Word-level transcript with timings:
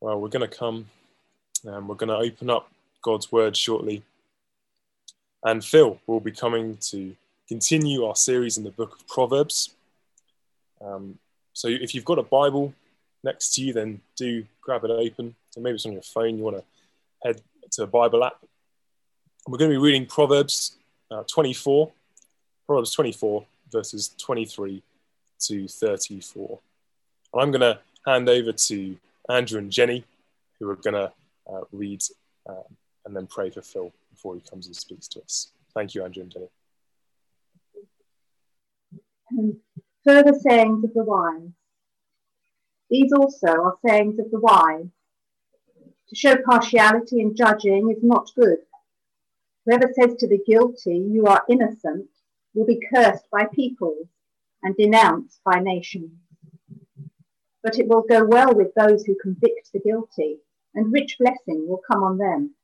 Well, 0.00 0.20
we're 0.20 0.28
going 0.28 0.48
to 0.48 0.56
come 0.56 0.86
and 1.64 1.88
we're 1.88 1.96
going 1.96 2.08
to 2.08 2.16
open 2.16 2.50
up 2.50 2.70
God's 3.02 3.32
word 3.32 3.56
shortly. 3.56 4.04
And 5.42 5.64
Phil 5.64 5.98
will 6.06 6.20
be 6.20 6.30
coming 6.30 6.76
to 6.82 7.16
continue 7.48 8.04
our 8.04 8.14
series 8.14 8.58
in 8.58 8.64
the 8.64 8.70
book 8.70 8.94
of 9.00 9.08
Proverbs. 9.08 9.74
Um, 10.80 11.18
so 11.52 11.66
if 11.66 11.94
you've 11.94 12.04
got 12.04 12.20
a 12.20 12.22
Bible 12.22 12.72
next 13.24 13.54
to 13.54 13.62
you, 13.62 13.72
then 13.72 14.00
do 14.16 14.44
grab 14.60 14.84
it 14.84 14.90
open. 14.90 15.34
So 15.50 15.60
maybe 15.60 15.74
it's 15.74 15.86
on 15.86 15.92
your 15.92 16.02
phone, 16.02 16.38
you 16.38 16.44
want 16.44 16.58
to 16.58 16.64
head 17.24 17.40
to 17.72 17.82
a 17.82 17.86
Bible 17.88 18.22
app. 18.22 18.38
We're 19.48 19.58
going 19.58 19.70
to 19.70 19.74
be 19.74 19.82
reading 19.82 20.06
Proverbs 20.06 20.76
uh, 21.10 21.24
24, 21.26 21.90
Proverbs 22.66 22.92
24, 22.92 23.44
verses 23.72 24.14
23 24.16 24.80
to 25.40 25.66
34. 25.66 26.58
And 27.32 27.42
I'm 27.42 27.50
going 27.50 27.62
to 27.62 27.80
hand 28.06 28.28
over 28.28 28.52
to 28.52 28.96
Andrew 29.28 29.58
and 29.58 29.70
Jenny, 29.70 30.04
who 30.58 30.68
are 30.70 30.76
going 30.76 30.94
to 30.94 31.12
uh, 31.52 31.60
read 31.72 32.02
um, 32.48 32.64
and 33.04 33.14
then 33.14 33.26
pray 33.26 33.50
for 33.50 33.62
Phil 33.62 33.92
before 34.10 34.34
he 34.34 34.40
comes 34.40 34.66
and 34.66 34.76
speaks 34.76 35.08
to 35.08 35.20
us. 35.20 35.52
Thank 35.74 35.94
you, 35.94 36.04
Andrew 36.04 36.22
and 36.22 36.32
Jenny. 36.32 36.48
Um, 39.38 39.60
further 40.04 40.32
sayings 40.38 40.84
of 40.84 40.94
the 40.94 41.04
wise. 41.04 41.50
These 42.90 43.12
also 43.12 43.48
are 43.48 43.76
sayings 43.86 44.18
of 44.18 44.30
the 44.30 44.40
wise. 44.40 44.86
To 46.08 46.16
show 46.16 46.36
partiality 46.36 47.20
in 47.20 47.36
judging 47.36 47.94
is 47.94 48.02
not 48.02 48.30
good. 48.34 48.58
Whoever 49.66 49.92
says 49.92 50.16
to 50.16 50.28
the 50.28 50.42
guilty, 50.46 50.96
You 50.96 51.26
are 51.26 51.44
innocent, 51.50 52.08
will 52.54 52.64
be 52.64 52.80
cursed 52.94 53.28
by 53.30 53.44
peoples 53.54 54.08
and 54.62 54.74
denounced 54.74 55.40
by 55.44 55.60
nations 55.60 56.12
but 57.68 57.78
it 57.78 57.86
will 57.86 58.00
go 58.08 58.24
well 58.24 58.54
with 58.54 58.72
those 58.74 59.04
who 59.04 59.14
convict 59.20 59.70
the 59.74 59.80
guilty, 59.80 60.38
and 60.74 60.90
rich 60.90 61.18
blessing 61.20 61.66
will 61.68 61.82
come 61.86 62.02
on 62.02 62.16
them. 62.16 62.54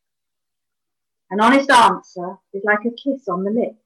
An 1.30 1.42
honest 1.42 1.70
answer 1.70 2.38
is 2.54 2.64
like 2.64 2.86
a 2.86 2.90
kiss 2.90 3.28
on 3.28 3.44
the 3.44 3.50
lips. 3.50 3.84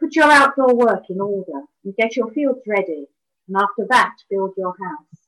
Put 0.00 0.16
your 0.16 0.30
outdoor 0.30 0.74
work 0.74 1.10
in 1.10 1.20
order 1.20 1.66
and 1.84 1.94
get 1.94 2.16
your 2.16 2.30
fields 2.30 2.62
ready, 2.66 3.06
and 3.48 3.56
after 3.58 3.86
that, 3.90 4.14
build 4.30 4.54
your 4.56 4.74
house. 4.80 5.20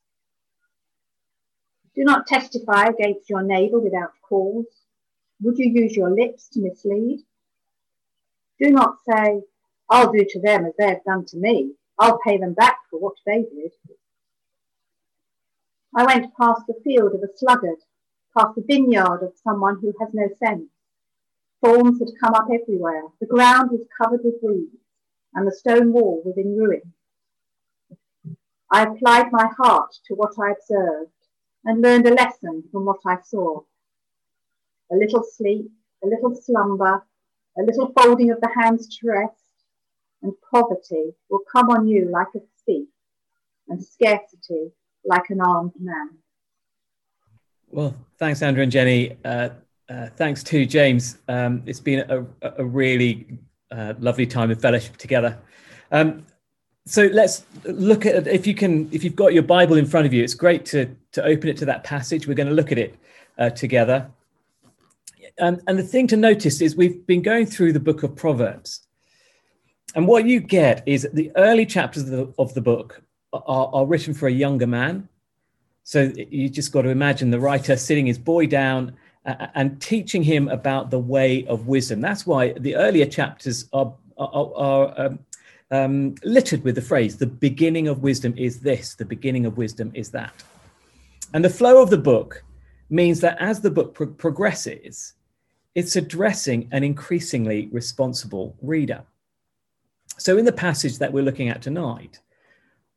Do 1.95 2.03
not 2.03 2.27
testify 2.27 2.87
against 2.87 3.28
your 3.28 3.43
neighbour 3.43 3.81
without 3.81 4.12
cause. 4.27 4.65
Would 5.43 5.59
you 5.59 5.71
use 5.71 5.95
your 5.95 6.11
lips 6.11 6.48
to 6.55 6.61
mislead? 6.61 7.21
Do 8.59 8.71
not 8.71 8.97
say, 9.06 9.43
I'll 9.91 10.11
do 10.11 10.25
to 10.27 10.41
them 10.41 10.65
as 10.65 10.73
they 10.78 10.89
have 10.89 11.05
done 11.05 11.27
to 11.27 11.37
me. 11.37 11.75
I'll 12.01 12.19
pay 12.27 12.39
them 12.39 12.55
back 12.55 12.79
for 12.91 12.98
what 12.98 13.15
they 13.27 13.43
did. 13.43 13.73
I 15.95 16.06
went 16.06 16.34
past 16.41 16.62
the 16.67 16.81
field 16.83 17.12
of 17.15 17.23
a 17.23 17.37
sluggard, 17.37 17.81
past 18.34 18.55
the 18.56 18.65
vineyard 18.67 19.23
of 19.23 19.37
someone 19.45 19.79
who 19.81 19.93
has 20.01 20.09
no 20.15 20.28
sense. 20.43 20.71
Thorns 21.62 21.98
had 21.98 22.09
come 22.19 22.33
up 22.33 22.48
everywhere. 22.51 23.03
The 23.21 23.27
ground 23.27 23.71
was 23.71 23.87
covered 24.01 24.21
with 24.25 24.37
weeds, 24.43 24.78
and 25.34 25.47
the 25.47 25.53
stone 25.53 25.93
wall 25.93 26.23
was 26.25 26.39
in 26.39 26.56
ruin. 26.56 26.95
I 28.73 28.84
applied 28.84 29.31
my 29.31 29.48
heart 29.59 29.93
to 30.06 30.15
what 30.15 30.33
I 30.41 30.53
observed 30.53 31.11
and 31.67 31.83
learned 31.83 32.06
a 32.06 32.15
lesson 32.15 32.65
from 32.73 32.87
what 32.87 33.01
I 33.06 33.19
saw. 33.23 33.61
A 34.91 34.97
little 34.97 35.23
sleep, 35.23 35.71
a 36.03 36.06
little 36.06 36.34
slumber, 36.34 37.05
a 37.59 37.62
little 37.62 37.93
folding 37.93 38.31
of 38.31 38.41
the 38.41 38.51
hands 38.55 38.89
to 38.97 39.09
rest, 39.09 39.40
and 40.23 40.33
poverty 40.53 41.13
will 41.29 41.43
come 41.51 41.71
on 41.71 41.89
you 41.89 42.09
like 42.11 42.29
a 42.37 42.41
thief, 42.67 42.89
and 43.69 43.83
scarcity 43.83 44.73
like 45.05 45.31
an 45.31 45.41
armed 45.41 45.73
man. 45.79 46.11
Well, 47.71 47.95
thanks, 48.19 48.43
Andrew 48.43 48.62
and 48.62 48.73
Jenny. 48.73 49.17
Uh, 49.25 49.51
uh, 49.89 50.09
thanks 50.17 50.43
to 50.45 50.67
James. 50.67 51.19
Um, 51.29 51.62
it's 51.67 51.81
been 51.81 52.05
a, 52.09 52.25
a 52.59 52.65
really 52.65 53.39
uh, 53.71 53.95
lovely 53.99 54.27
time 54.27 54.50
of 54.50 54.61
fellowship 54.61 54.97
together. 54.97 55.39
Um, 55.91 56.27
so 56.87 57.09
let's 57.12 57.44
look 57.65 58.06
at 58.06 58.27
if 58.27 58.47
you 58.47 58.55
can 58.55 58.89
if 58.93 59.05
you've 59.05 59.17
got 59.17 59.33
your 59.33 59.43
Bible 59.43 59.77
in 59.77 59.87
front 59.87 60.06
of 60.06 60.12
you. 60.12 60.25
It's 60.25 60.34
great 60.34 60.65
to 60.67 60.94
to 61.12 61.25
open 61.25 61.49
it 61.49 61.56
to 61.59 61.65
that 61.67 61.84
passage. 61.84 62.27
We're 62.27 62.34
going 62.34 62.49
to 62.49 62.55
look 62.55 62.73
at 62.73 62.78
it 62.78 62.97
uh, 63.39 63.50
together. 63.50 64.11
And, 65.39 65.61
and 65.67 65.78
the 65.78 65.83
thing 65.83 66.06
to 66.09 66.17
notice 66.17 66.61
is 66.61 66.77
we've 66.77 67.06
been 67.06 67.23
going 67.23 67.47
through 67.47 67.73
the 67.73 67.81
book 67.81 68.03
of 68.03 68.15
Proverbs, 68.15 68.87
and 69.95 70.06
what 70.06 70.25
you 70.25 70.41
get 70.41 70.83
is 70.87 71.09
the 71.12 71.33
early 71.37 71.67
chapters 71.67 72.05
of 72.05 72.11
the, 72.11 72.34
of 72.39 72.55
the 72.55 72.61
book 72.61 73.03
are, 73.33 73.71
are 73.73 73.87
written 73.87 74.15
for 74.15 74.28
a 74.28 74.33
younger 74.33 74.67
man. 74.67 75.09
So 75.83 76.12
you 76.17 76.49
just 76.49 76.73
got 76.73 76.83
to 76.83 76.91
imagine 76.91 77.31
the 77.31 77.41
writer 77.41 77.77
sitting 77.77 78.06
his 78.06 78.19
boy 78.19 78.47
down 78.47 78.97
uh, 79.27 79.49
and 79.55 79.81
teaching 79.81 80.23
him 80.23 80.49
about 80.49 80.91
the 80.91 80.99
way 80.99 81.47
of 81.47 81.67
wisdom. 81.67 82.00
That's 82.00 82.27
why 82.27 82.53
the 82.53 82.77
earlier 82.77 83.06
chapters 83.06 83.69
are, 83.73 83.93
are, 84.17 84.53
are 84.55 85.00
um, 85.00 85.19
um, 85.71 86.15
littered 86.25 86.65
with 86.65 86.75
the 86.75 86.83
phrase, 86.83 87.17
the 87.17 87.27
beginning 87.27 87.89
of 87.89 88.03
wisdom 88.03 88.34
is 88.37 88.61
this, 88.61 88.95
the 88.95 89.05
beginning 89.05 89.47
of 89.47 89.56
wisdom 89.56 89.91
is 89.95 90.11
that. 90.11 90.33
And 91.33 91.45
the 91.45 91.50
flow 91.50 91.83
of 91.83 91.91
the 91.91 91.99
book 91.99 92.43
means 92.89 93.21
that 93.21 93.41
as 93.41 93.61
the 93.61 93.71
book 93.71 93.95
pro- 93.95 94.09
progresses, 94.09 95.15
it's 95.75 95.95
addressing 95.95 96.69
an 96.73 96.83
increasingly 96.83 97.69
responsible 97.71 98.56
reader. 98.61 99.05
So, 100.20 100.36
in 100.36 100.44
the 100.44 100.53
passage 100.53 100.98
that 100.98 101.12
we're 101.12 101.25
looking 101.25 101.48
at 101.48 101.62
tonight, 101.62 102.20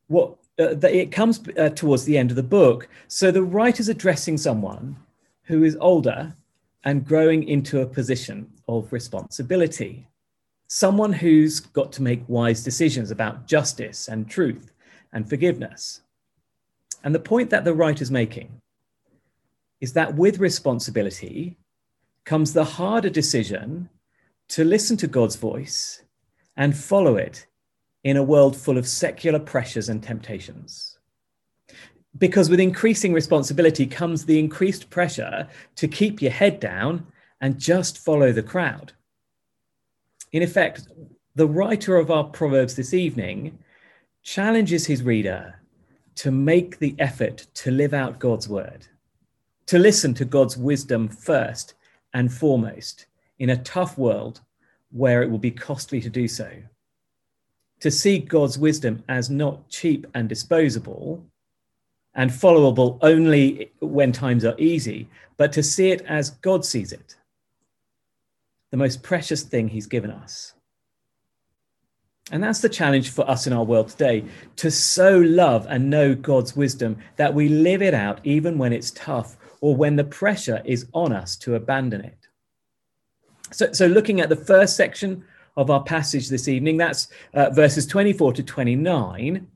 what 0.07 0.35
uh, 0.59 0.75
it 0.83 1.11
comes 1.11 1.41
uh, 1.57 1.69
towards 1.69 2.05
the 2.05 2.17
end 2.17 2.29
of 2.29 2.35
the 2.35 2.43
book. 2.43 2.87
So 3.07 3.31
the 3.31 3.43
writer's 3.43 3.89
addressing 3.89 4.37
someone 4.37 4.95
who 5.43 5.63
is 5.63 5.77
older 5.79 6.35
and 6.83 7.05
growing 7.05 7.47
into 7.47 7.81
a 7.81 7.85
position 7.85 8.51
of 8.67 8.93
responsibility. 8.93 10.07
Someone 10.67 11.13
who's 11.13 11.59
got 11.59 11.91
to 11.93 12.03
make 12.03 12.27
wise 12.27 12.63
decisions 12.63 13.09
about 13.09 13.47
justice 13.47 14.09
and 14.09 14.29
truth 14.29 14.71
and 15.13 15.27
forgiveness. 15.27 16.01
And 17.03 17.15
the 17.15 17.19
point 17.19 17.49
that 17.49 17.63
the 17.63 17.73
writer's 17.73 18.11
making 18.11 18.61
is 19.81 19.93
that 19.93 20.15
with 20.15 20.39
responsibility 20.39 21.57
comes 22.25 22.53
the 22.53 22.63
harder 22.63 23.09
decision 23.09 23.89
to 24.49 24.63
listen 24.63 24.97
to 24.97 25.07
God's 25.07 25.35
voice 25.35 26.02
and 26.57 26.75
follow 26.75 27.15
it 27.15 27.47
in 28.03 28.17
a 28.17 28.23
world 28.23 28.55
full 28.55 28.77
of 28.77 28.87
secular 28.87 29.39
pressures 29.39 29.89
and 29.89 30.03
temptations. 30.03 30.97
Because 32.17 32.49
with 32.49 32.59
increasing 32.59 33.13
responsibility 33.13 33.87
comes 33.87 34.25
the 34.25 34.39
increased 34.39 34.89
pressure 34.89 35.47
to 35.75 35.87
keep 35.87 36.21
your 36.21 36.31
head 36.31 36.59
down 36.59 37.07
and 37.41 37.59
just 37.59 37.97
follow 37.97 38.31
the 38.31 38.43
crowd. 38.43 38.93
In 40.31 40.43
effect, 40.43 40.87
the 41.35 41.47
writer 41.47 41.97
of 41.97 42.11
our 42.11 42.25
Proverbs 42.25 42.75
this 42.75 42.93
evening 42.93 43.57
challenges 44.21 44.85
his 44.85 45.03
reader 45.03 45.59
to 46.15 46.31
make 46.31 46.77
the 46.77 46.95
effort 46.99 47.47
to 47.55 47.71
live 47.71 47.93
out 47.93 48.19
God's 48.19 48.47
word, 48.47 48.87
to 49.65 49.79
listen 49.79 50.13
to 50.13 50.25
God's 50.25 50.57
wisdom 50.57 51.07
first 51.07 51.73
and 52.13 52.31
foremost 52.31 53.07
in 53.39 53.49
a 53.49 53.63
tough 53.63 53.97
world 53.97 54.41
where 54.93 55.21
it 55.21 55.29
will 55.29 55.37
be 55.37 55.51
costly 55.51 55.99
to 55.99 56.09
do 56.09 56.27
so 56.27 56.49
to 57.83 57.91
see 57.91 58.17
God's 58.17 58.57
wisdom 58.57 59.03
as 59.09 59.29
not 59.29 59.67
cheap 59.67 60.07
and 60.13 60.29
disposable 60.29 61.21
and 62.15 62.31
followable 62.31 62.97
only 63.01 63.73
when 63.81 64.13
times 64.13 64.45
are 64.45 64.55
easy, 64.57 65.09
but 65.35 65.51
to 65.51 65.61
see 65.61 65.91
it 65.91 66.01
as 66.07 66.29
God 66.29 66.63
sees 66.63 66.93
it, 66.93 67.17
the 68.71 68.77
most 68.77 69.03
precious 69.03 69.43
thing 69.43 69.67
He's 69.67 69.85
given 69.85 70.11
us. 70.11 70.53
And 72.31 72.41
that's 72.41 72.61
the 72.61 72.69
challenge 72.69 73.09
for 73.09 73.29
us 73.29 73.47
in 73.47 73.51
our 73.51 73.65
world 73.65 73.89
today 73.89 74.23
to 74.55 74.71
so 74.71 75.17
love 75.17 75.67
and 75.69 75.89
know 75.89 76.15
God's 76.15 76.55
wisdom 76.55 76.95
that 77.17 77.33
we 77.33 77.49
live 77.49 77.81
it 77.81 77.93
out 77.93 78.21
even 78.23 78.57
when 78.57 78.71
it's 78.71 78.91
tough 78.91 79.35
or 79.59 79.75
when 79.75 79.97
the 79.97 80.05
pressure 80.05 80.61
is 80.63 80.87
on 80.93 81.11
us 81.11 81.35
to 81.39 81.55
abandon 81.55 81.99
it. 81.99 82.29
So, 83.51 83.71
so 83.71 83.87
looking 83.87 84.21
at 84.21 84.29
the 84.29 84.35
first 84.35 84.75
section 84.75 85.23
of 85.57 85.69
our 85.69 85.83
passage 85.83 86.29
this 86.29 86.47
evening, 86.47 86.77
that's 86.77 87.09
uh, 87.33 87.49
verses 87.51 87.85
24 87.85 88.33
to 88.33 88.43
29, 88.43 89.47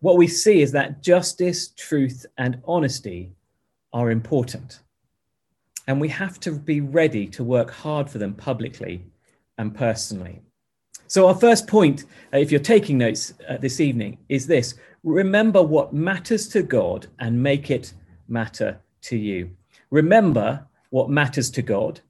what 0.00 0.16
we 0.16 0.28
see 0.28 0.60
is 0.60 0.72
that 0.72 1.02
justice, 1.02 1.68
truth, 1.68 2.26
and 2.38 2.60
honesty 2.66 3.32
are 3.92 4.10
important. 4.10 4.80
And 5.86 6.00
we 6.00 6.08
have 6.08 6.38
to 6.40 6.52
be 6.52 6.80
ready 6.80 7.26
to 7.28 7.44
work 7.44 7.70
hard 7.70 8.08
for 8.08 8.18
them 8.18 8.34
publicly 8.34 9.04
and 9.58 9.74
personally. 9.74 10.40
So, 11.06 11.28
our 11.28 11.34
first 11.34 11.66
point, 11.66 12.04
uh, 12.32 12.38
if 12.38 12.50
you're 12.50 12.60
taking 12.60 12.98
notes 12.98 13.34
uh, 13.48 13.56
this 13.58 13.80
evening, 13.80 14.18
is 14.28 14.46
this 14.46 14.74
remember 15.02 15.62
what 15.62 15.92
matters 15.92 16.48
to 16.48 16.62
God 16.62 17.06
and 17.18 17.42
make 17.42 17.70
it 17.70 17.92
matter 18.28 18.80
to 19.02 19.16
you. 19.16 19.50
Remember 19.90 20.66
what 20.90 21.10
matters 21.10 21.50
to 21.50 21.62
God 21.62 22.00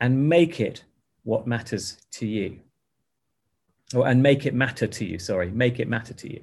and 0.00 0.28
make 0.28 0.60
it 0.60 0.84
what 1.24 1.46
matters 1.46 1.98
to 2.12 2.26
you. 2.26 2.60
Or, 3.94 4.06
and 4.06 4.22
make 4.22 4.46
it 4.46 4.54
matter 4.54 4.86
to 4.86 5.04
you, 5.04 5.18
sorry, 5.18 5.50
make 5.50 5.80
it 5.80 5.88
matter 5.88 6.14
to 6.14 6.32
you. 6.32 6.42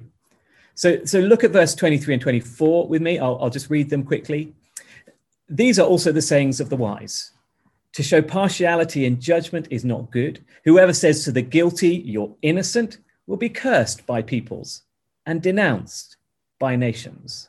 So, 0.74 1.04
so 1.04 1.20
look 1.20 1.44
at 1.44 1.52
verse 1.52 1.74
23 1.74 2.14
and 2.14 2.22
24 2.22 2.88
with 2.88 3.00
me. 3.00 3.18
I'll, 3.18 3.38
I'll 3.40 3.50
just 3.50 3.70
read 3.70 3.88
them 3.88 4.04
quickly. 4.04 4.54
These 5.48 5.78
are 5.78 5.86
also 5.86 6.12
the 6.12 6.20
sayings 6.22 6.60
of 6.60 6.68
the 6.68 6.76
wise. 6.76 7.32
To 7.94 8.02
show 8.02 8.20
partiality 8.20 9.06
in 9.06 9.20
judgment 9.20 9.68
is 9.70 9.84
not 9.84 10.10
good. 10.10 10.44
Whoever 10.64 10.92
says 10.92 11.24
to 11.24 11.32
the 11.32 11.40
guilty, 11.40 11.96
You're 12.04 12.34
innocent, 12.42 12.98
will 13.26 13.38
be 13.38 13.48
cursed 13.48 14.06
by 14.06 14.22
peoples 14.22 14.82
and 15.24 15.40
denounced 15.40 16.16
by 16.58 16.76
nations. 16.76 17.48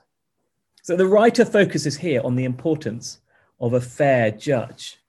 So 0.84 0.96
the 0.96 1.08
writer 1.08 1.44
focuses 1.44 1.98
here 1.98 2.22
on 2.24 2.36
the 2.36 2.46
importance 2.46 3.20
of 3.60 3.74
a 3.74 3.82
fair 3.82 4.32
judge. 4.32 5.00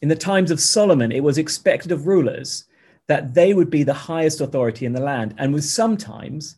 In 0.00 0.08
the 0.08 0.16
times 0.16 0.50
of 0.50 0.60
Solomon, 0.60 1.10
it 1.10 1.24
was 1.24 1.38
expected 1.38 1.90
of 1.90 2.06
rulers 2.06 2.64
that 3.08 3.34
they 3.34 3.54
would 3.54 3.70
be 3.70 3.82
the 3.82 3.94
highest 3.94 4.40
authority 4.40 4.86
in 4.86 4.92
the 4.92 5.00
land 5.00 5.34
and 5.38 5.52
would 5.52 5.64
sometimes 5.64 6.56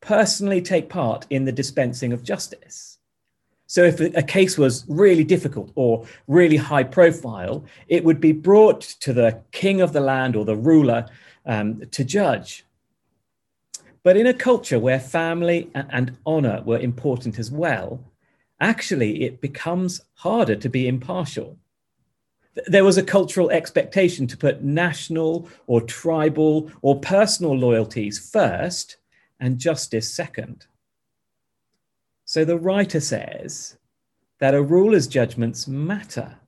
personally 0.00 0.60
take 0.60 0.88
part 0.88 1.26
in 1.30 1.44
the 1.44 1.52
dispensing 1.52 2.12
of 2.12 2.22
justice. 2.22 2.98
So, 3.66 3.84
if 3.84 4.00
a 4.00 4.22
case 4.22 4.58
was 4.58 4.84
really 4.86 5.24
difficult 5.24 5.72
or 5.76 6.04
really 6.26 6.58
high 6.58 6.82
profile, 6.82 7.64
it 7.88 8.04
would 8.04 8.20
be 8.20 8.32
brought 8.32 8.82
to 9.00 9.14
the 9.14 9.40
king 9.52 9.80
of 9.80 9.94
the 9.94 10.00
land 10.00 10.36
or 10.36 10.44
the 10.44 10.56
ruler 10.56 11.06
um, 11.46 11.80
to 11.92 12.04
judge. 12.04 12.66
But 14.02 14.16
in 14.18 14.26
a 14.26 14.34
culture 14.34 14.78
where 14.78 15.00
family 15.00 15.70
and 15.74 16.18
honor 16.26 16.62
were 16.66 16.78
important 16.78 17.38
as 17.38 17.50
well, 17.50 18.04
actually 18.60 19.22
it 19.22 19.40
becomes 19.40 20.02
harder 20.14 20.56
to 20.56 20.68
be 20.68 20.88
impartial. 20.88 21.56
There 22.66 22.84
was 22.84 22.98
a 22.98 23.02
cultural 23.02 23.50
expectation 23.50 24.26
to 24.26 24.36
put 24.36 24.62
national 24.62 25.48
or 25.66 25.80
tribal 25.80 26.70
or 26.82 27.00
personal 27.00 27.56
loyalties 27.56 28.18
first 28.30 28.96
and 29.40 29.58
justice 29.58 30.12
second. 30.12 30.66
So 32.24 32.44
the 32.44 32.58
writer 32.58 33.00
says 33.00 33.76
that 34.38 34.54
a 34.54 34.62
ruler's 34.62 35.06
judgments 35.06 35.66
matter 35.66 36.38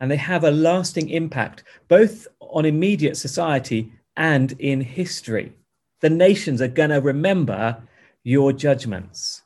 and 0.00 0.10
they 0.10 0.16
have 0.16 0.44
a 0.44 0.50
lasting 0.50 1.08
impact 1.08 1.64
both 1.88 2.26
on 2.40 2.64
immediate 2.64 3.16
society 3.16 3.92
and 4.16 4.52
in 4.58 4.80
history. 4.80 5.52
The 6.00 6.10
nations 6.10 6.60
are 6.60 6.68
going 6.68 6.90
to 6.90 7.00
remember 7.00 7.82
your 8.22 8.52
judgments. 8.52 9.42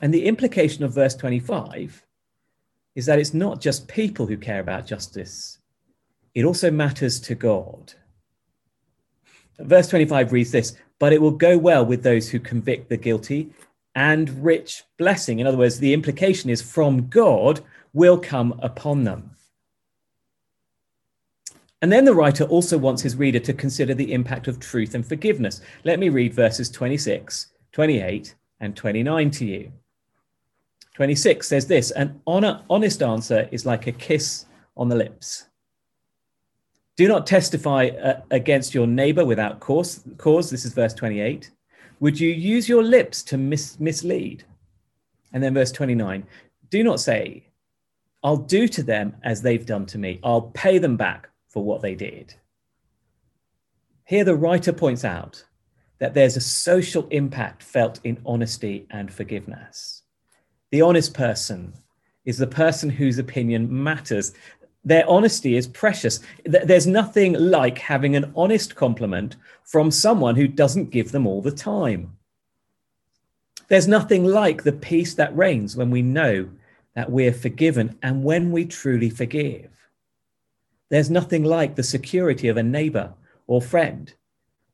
And 0.00 0.12
the 0.12 0.26
implication 0.26 0.84
of 0.84 0.94
verse 0.94 1.14
25 1.14 2.03
is 2.94 3.06
that 3.06 3.18
it's 3.18 3.34
not 3.34 3.60
just 3.60 3.88
people 3.88 4.26
who 4.26 4.36
care 4.36 4.60
about 4.60 4.86
justice, 4.86 5.58
it 6.34 6.44
also 6.44 6.70
matters 6.70 7.20
to 7.20 7.34
God. 7.34 7.94
Verse 9.58 9.88
25 9.88 10.32
reads 10.32 10.50
this 10.50 10.76
but 10.98 11.12
it 11.12 11.20
will 11.20 11.32
go 11.32 11.58
well 11.58 11.84
with 11.84 12.02
those 12.02 12.30
who 12.30 12.38
convict 12.38 12.88
the 12.88 12.96
guilty 12.96 13.50
and 13.94 14.44
rich 14.44 14.84
blessing. 14.98 15.38
In 15.38 15.46
other 15.46 15.58
words, 15.58 15.78
the 15.78 15.92
implication 15.92 16.50
is 16.50 16.62
from 16.62 17.08
God 17.08 17.60
will 17.92 18.18
come 18.18 18.58
upon 18.62 19.04
them. 19.04 19.30
And 21.82 21.92
then 21.92 22.04
the 22.04 22.14
writer 22.14 22.44
also 22.44 22.78
wants 22.78 23.02
his 23.02 23.16
reader 23.16 23.38
to 23.40 23.52
consider 23.52 23.92
the 23.92 24.12
impact 24.12 24.48
of 24.48 24.58
truth 24.58 24.94
and 24.94 25.06
forgiveness. 25.06 25.60
Let 25.84 25.98
me 25.98 26.08
read 26.08 26.32
verses 26.32 26.70
26, 26.70 27.48
28, 27.72 28.34
and 28.60 28.74
29 28.74 29.30
to 29.32 29.44
you. 29.44 29.72
26 30.94 31.46
says 31.46 31.66
this 31.66 31.90
An 31.90 32.20
honor, 32.26 32.62
honest 32.70 33.02
answer 33.02 33.48
is 33.52 33.66
like 33.66 33.86
a 33.86 33.92
kiss 33.92 34.46
on 34.76 34.88
the 34.88 34.96
lips. 34.96 35.46
Do 36.96 37.08
not 37.08 37.26
testify 37.26 37.88
uh, 37.88 38.20
against 38.30 38.74
your 38.74 38.86
neighbor 38.86 39.24
without 39.24 39.60
cause, 39.60 40.04
cause. 40.16 40.50
This 40.50 40.64
is 40.64 40.72
verse 40.72 40.94
28. 40.94 41.50
Would 42.00 42.18
you 42.20 42.30
use 42.30 42.68
your 42.68 42.84
lips 42.84 43.22
to 43.24 43.36
mis- 43.36 43.78
mislead? 43.80 44.44
And 45.32 45.42
then 45.42 45.54
verse 45.54 45.72
29 45.72 46.24
Do 46.70 46.84
not 46.84 47.00
say, 47.00 47.48
I'll 48.22 48.36
do 48.36 48.68
to 48.68 48.82
them 48.82 49.16
as 49.24 49.42
they've 49.42 49.66
done 49.66 49.86
to 49.86 49.98
me, 49.98 50.20
I'll 50.22 50.52
pay 50.54 50.78
them 50.78 50.96
back 50.96 51.28
for 51.48 51.64
what 51.64 51.82
they 51.82 51.94
did. 51.94 52.34
Here, 54.06 54.24
the 54.24 54.36
writer 54.36 54.72
points 54.72 55.04
out 55.04 55.44
that 55.98 56.14
there's 56.14 56.36
a 56.36 56.40
social 56.40 57.08
impact 57.08 57.62
felt 57.62 58.00
in 58.04 58.20
honesty 58.24 58.86
and 58.90 59.12
forgiveness. 59.12 60.03
The 60.74 60.82
honest 60.82 61.14
person 61.14 61.72
is 62.24 62.36
the 62.36 62.48
person 62.48 62.90
whose 62.90 63.20
opinion 63.20 63.68
matters 63.84 64.32
their 64.84 65.08
honesty 65.08 65.54
is 65.54 65.68
precious. 65.68 66.18
There's 66.44 66.88
nothing 66.88 67.34
like 67.34 67.78
having 67.78 68.16
an 68.16 68.32
honest 68.34 68.74
compliment 68.74 69.36
from 69.62 69.92
someone 69.92 70.34
who 70.34 70.48
doesn't 70.48 70.90
give 70.90 71.12
them 71.12 71.28
all 71.28 71.40
the 71.40 71.52
time. 71.52 72.16
There's 73.68 73.86
nothing 73.86 74.24
like 74.24 74.64
the 74.64 74.72
peace 74.72 75.14
that 75.14 75.36
reigns 75.36 75.76
when 75.76 75.92
we 75.92 76.02
know 76.02 76.48
that 76.96 77.08
we're 77.08 77.32
forgiven 77.32 77.96
and 78.02 78.24
when 78.24 78.50
we 78.50 78.64
truly 78.64 79.10
forgive. 79.10 79.70
There's 80.88 81.08
nothing 81.08 81.44
like 81.44 81.76
the 81.76 81.84
security 81.84 82.48
of 82.48 82.56
a 82.56 82.64
neighbor 82.64 83.14
or 83.46 83.62
friend 83.62 84.12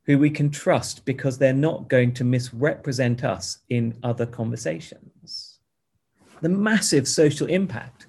who 0.05 0.17
we 0.17 0.31
can 0.31 0.49
trust 0.49 1.05
because 1.05 1.37
they're 1.37 1.53
not 1.53 1.89
going 1.89 2.15
to 2.15 2.23
misrepresent 2.23 3.23
us 3.23 3.59
in 3.69 3.99
other 4.01 4.25
conversations. 4.25 5.10
The 6.41 6.49
massive 6.49 7.07
social 7.07 7.47
impact 7.47 8.07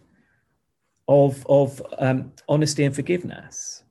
of, 1.09 1.47
of 1.47 1.83
um, 1.99 2.33
honesty 2.49 2.85
and 2.85 2.95
forgiveness. 2.95 3.83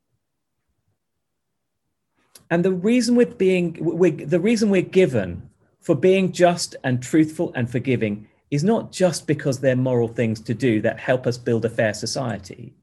And 2.50 2.66
the 2.66 2.72
reason 2.72 3.16
we're 3.16 3.28
being, 3.28 3.78
we're, 3.80 4.12
the 4.12 4.40
reason 4.40 4.70
we're 4.70 4.82
given 4.82 5.50
for 5.80 5.96
being 5.96 6.32
just 6.32 6.76
and 6.84 7.02
truthful 7.02 7.52
and 7.56 7.70
forgiving 7.70 8.28
is 8.50 8.64
not 8.64 8.92
just 8.92 9.26
because 9.26 9.60
they're 9.60 9.76
moral 9.76 10.10
things 10.10 10.42
to 10.42 10.54
do 10.54 10.82
that 10.82 11.00
help 11.00 11.26
us 11.26 11.38
build 11.38 11.64
a 11.64 11.70
fair 11.70 11.94
society. 11.94 12.74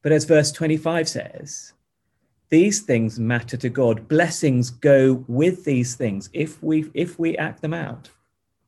But 0.00 0.12
as 0.12 0.24
verse 0.24 0.50
25 0.50 1.08
says, 1.08 1.74
these 2.48 2.80
things 2.80 3.18
matter 3.18 3.56
to 3.56 3.68
God. 3.68 4.08
Blessings 4.08 4.68
go 4.68 5.24
with 5.26 5.64
these 5.64 5.94
things 5.94 6.28
if 6.34 6.62
we 6.62 6.90
if 6.92 7.18
we 7.18 7.34
act 7.38 7.62
them 7.62 7.72
out, 7.72 8.10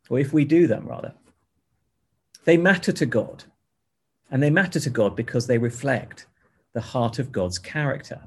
or 0.08 0.18
if 0.18 0.32
we 0.32 0.46
do 0.46 0.66
them 0.66 0.86
rather. 0.86 1.12
They 2.44 2.56
matter 2.56 2.92
to 2.92 3.06
God. 3.06 3.44
And 4.30 4.42
they 4.42 4.50
matter 4.50 4.80
to 4.80 4.90
God 4.90 5.16
because 5.16 5.46
they 5.46 5.58
reflect 5.58 6.26
the 6.72 6.80
heart 6.80 7.18
of 7.18 7.32
God's 7.32 7.58
character. 7.58 8.20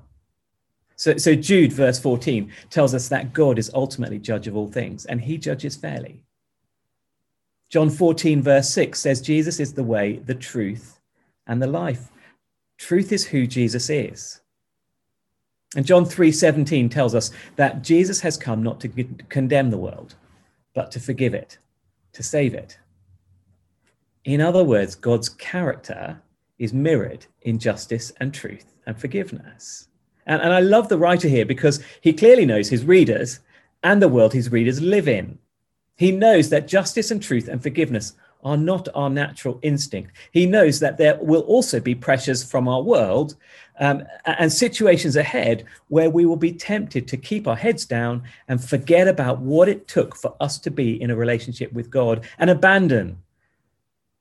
So, 0.95 1.17
so 1.17 1.35
Jude, 1.35 1.73
verse 1.73 1.99
14, 1.99 2.51
tells 2.69 2.95
us 2.95 3.09
that 3.09 3.33
God 3.33 3.59
is 3.59 3.71
ultimately 3.73 4.17
judge 4.17 4.47
of 4.47 4.55
all 4.55 4.67
things, 4.67 5.05
and 5.05 5.21
he 5.21 5.37
judges 5.37 5.75
fairly. 5.75 6.23
John 7.69 7.89
14, 7.89 8.41
verse 8.41 8.69
6 8.69 8.99
says, 8.99 9.21
Jesus 9.21 9.59
is 9.59 9.73
the 9.73 9.83
way, 9.83 10.17
the 10.25 10.33
truth, 10.33 10.99
and 11.45 11.61
the 11.61 11.67
life. 11.67 12.09
Truth 12.77 13.11
is 13.11 13.25
who 13.25 13.45
Jesus 13.45 13.89
is. 13.89 14.41
And 15.75 15.85
John 15.85 16.05
3:17 16.05 16.89
tells 16.89 17.13
us 17.13 17.31
that 17.57 17.83
Jesus 17.83 18.21
has 18.21 18.37
come 18.37 18.63
not 18.63 18.79
to 18.81 18.89
condemn 19.29 19.69
the 19.69 19.77
world, 19.77 20.15
but 20.73 20.91
to 20.91 20.99
forgive 20.99 21.33
it, 21.33 21.57
to 22.13 22.23
save 22.23 22.53
it. 22.53 22.77
In 24.27 24.41
other 24.41 24.65
words, 24.65 24.93
God's 24.93 25.29
character 25.29 26.21
is 26.59 26.73
mirrored 26.73 27.25
in 27.43 27.57
justice 27.57 28.11
and 28.19 28.33
truth 28.33 28.73
and 28.85 28.99
forgiveness. 28.99 29.87
And, 30.25 30.41
and 30.41 30.53
I 30.53 30.59
love 30.59 30.89
the 30.89 30.97
writer 30.97 31.29
here 31.29 31.45
because 31.45 31.81
he 32.01 32.11
clearly 32.11 32.45
knows 32.45 32.67
his 32.67 32.83
readers 32.83 33.39
and 33.83 34.01
the 34.01 34.09
world 34.09 34.33
his 34.33 34.51
readers 34.51 34.81
live 34.81 35.07
in. 35.07 35.39
He 35.95 36.11
knows 36.11 36.49
that 36.49 36.67
justice 36.67 37.09
and 37.09 37.23
truth 37.23 37.47
and 37.47 37.63
forgiveness 37.63 38.15
are 38.43 38.57
not 38.57 38.89
our 38.93 39.09
natural 39.09 39.59
instinct. 39.61 40.11
He 40.33 40.45
knows 40.45 40.81
that 40.81 40.97
there 40.97 41.17
will 41.21 41.41
also 41.43 41.79
be 41.79 41.95
pressures 41.95 42.43
from 42.43 42.67
our 42.67 42.81
world 42.81 43.35
um, 43.79 44.03
and 44.25 44.51
situations 44.51 45.15
ahead 45.15 45.63
where 45.87 46.09
we 46.09 46.25
will 46.25 46.35
be 46.35 46.51
tempted 46.51 47.07
to 47.07 47.15
keep 47.15 47.47
our 47.47 47.55
heads 47.55 47.85
down 47.85 48.23
and 48.49 48.61
forget 48.61 49.07
about 49.07 49.39
what 49.39 49.69
it 49.69 49.87
took 49.87 50.17
for 50.17 50.35
us 50.41 50.59
to 50.59 50.69
be 50.69 51.01
in 51.01 51.11
a 51.11 51.15
relationship 51.15 51.71
with 51.71 51.89
God 51.89 52.25
and 52.39 52.49
abandon 52.49 53.17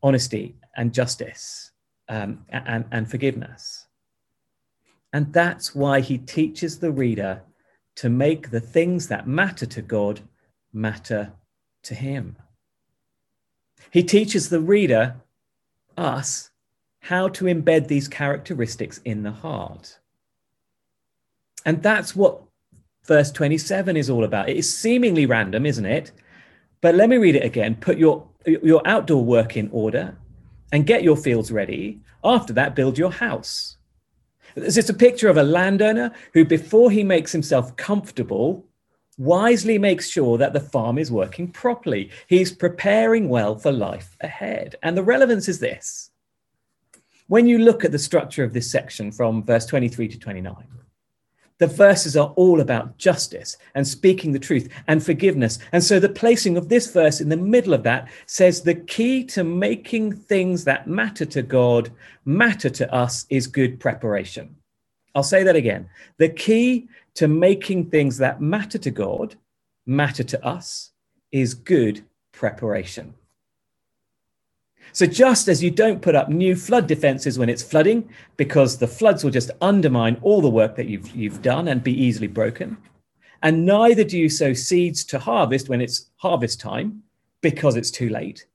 honesty 0.07 0.55
and 0.77 0.95
justice 0.95 1.73
um, 2.09 2.45
and, 2.51 2.85
and 2.93 3.11
forgiveness. 3.11 3.87
And 5.13 5.33
that's 5.33 5.75
why 5.75 6.01
he 6.01 6.19
teaches 6.19 6.79
the 6.79 6.93
reader 6.93 7.43
to 7.97 8.09
make 8.09 8.51
the 8.51 8.61
things 8.61 9.09
that 9.09 9.27
matter 9.27 9.67
to 9.67 9.83
God 9.83 10.21
matter 10.73 11.33
to 11.85 11.95
him. 11.95 12.37
He 13.91 14.03
teaches 14.03 14.49
the 14.49 14.61
reader, 14.61 15.17
us, 15.97 16.51
how 17.01 17.29
to 17.29 17.47
embed 17.47 17.89
these 17.89 18.09
characteristics 18.09 19.01
in 19.05 19.23
the 19.23 19.31
heart. 19.31 19.99
And 21.65 21.83
that's 21.83 22.15
what 22.15 22.43
verse 23.07 23.33
27 23.33 23.97
is 23.97 24.11
all 24.11 24.25
about. 24.25 24.49
It 24.49 24.57
is 24.57 24.73
seemingly 24.73 25.27
random, 25.27 25.67
isn't 25.67 25.87
it? 25.87 26.13
But 26.81 26.95
let 26.95 27.09
me 27.09 27.17
read 27.17 27.37
it 27.37 27.45
again. 27.45 27.77
Put 27.77 27.99
your 27.99 28.29
your 28.47 28.83
outdoor 28.87 29.25
work 29.25 29.57
in 29.57 29.69
order 29.73 30.17
and 30.73 30.87
get 30.87 31.03
your 31.03 31.17
fields 31.17 31.51
ready. 31.51 32.01
After 32.25 32.53
that, 32.55 32.75
build 32.75 32.99
your 32.99 33.13
house. 33.13 33.77
It's 34.55 34.75
just 34.75 34.91
a 34.91 34.95
picture 34.95 35.29
of 35.29 35.37
a 35.37 35.43
landowner 35.43 36.13
who, 36.33 36.45
before 36.45 36.91
he 36.91 37.05
makes 37.05 37.33
himself 37.33 37.77
comfortable 37.77 38.65
wisely 39.19 39.79
makes 39.79 40.09
sure 40.09 40.37
that 40.39 40.53
the 40.53 40.61
farm 40.61 40.99
is 40.99 41.11
working 41.11 41.49
properly. 41.51 42.11
He's 42.27 42.53
preparing 42.53 43.29
well 43.29 43.57
for 43.57 43.73
life 43.73 44.17
ahead. 44.21 44.77
And 44.83 44.97
the 44.97 45.03
relevance 45.03 45.49
is 45.49 45.59
this 45.59 46.11
when 47.29 47.47
you 47.47 47.59
look 47.59 47.85
at 47.85 47.93
the 47.93 47.99
structure 47.99 48.45
of 48.45 48.53
this 48.53 48.71
section 48.71 49.11
from 49.11 49.43
verse 49.43 49.67
23 49.67 50.09
to 50.09 50.19
29, 50.19 50.55
the 51.59 51.67
verses 51.67 52.17
are 52.17 52.33
all 52.37 52.61
about 52.61 52.99
justice 52.99 53.57
and 53.75 53.87
speaking 53.87 54.33
the 54.33 54.39
truth 54.39 54.69
and 54.89 55.03
forgiveness. 55.03 55.59
And 55.73 55.83
so 55.83 55.99
the 55.99 56.09
placing 56.09 56.57
of 56.57 56.69
this 56.69 56.91
verse 56.93 57.21
in 57.21 57.29
the 57.29 57.37
middle 57.37 57.73
of 57.73 57.83
that 57.85 58.09
says 58.27 58.61
the 58.61 58.75
key 58.75 59.25
to 59.25 59.43
making 59.45 60.13
things 60.13 60.65
that 60.65 60.87
matter 60.87 61.25
to 61.27 61.43
God 61.43 61.91
matter 62.25 62.69
to 62.71 62.93
us 62.93 63.27
is 63.31 63.47
good 63.47 63.81
preparation. 63.81 64.55
I'll 65.15 65.23
say 65.23 65.43
that 65.45 65.57
again. 65.57 65.89
The 66.19 66.29
key 66.29 66.89
to 67.15 67.29
making 67.29 67.91
things 67.91 68.19
that 68.19 68.41
matter 68.41 68.79
to 68.79 68.91
God 68.91 69.35
matter 69.87 70.25
to 70.25 70.45
us 70.45 70.91
is 71.33 71.55
good 71.55 72.05
preparation. 72.33 73.15
So, 74.93 75.07
just 75.07 75.49
as 75.49 75.63
you 75.63 75.71
don't 75.71 76.03
put 76.03 76.15
up 76.15 76.29
new 76.29 76.57
flood 76.57 76.87
defenses 76.87 77.39
when 77.39 77.49
it's 77.49 77.63
flooding, 77.63 78.09
because 78.37 78.79
the 78.79 78.89
floods 78.89 79.23
will 79.23 79.31
just 79.31 79.51
undermine 79.61 80.19
all 80.23 80.41
the 80.41 80.49
work 80.49 80.77
that 80.77 80.87
you've, 80.87 81.15
you've 81.15 81.43
done 81.43 81.69
and 81.69 81.83
be 81.83 81.93
easily 81.93 82.29
broken, 82.29 82.77
and 83.43 83.67
neither 83.67 84.05
do 84.05 84.19
you 84.19 84.29
sow 84.29 84.53
seeds 84.53 85.05
to 85.05 85.19
harvest 85.19 85.69
when 85.69 85.81
it's 85.81 86.11
harvest 86.17 86.61
time, 86.61 87.03
because 87.43 87.77
it's 87.77 87.91
too 87.91 88.09
late. 88.09 88.47